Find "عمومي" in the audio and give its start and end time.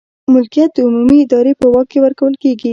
0.87-1.17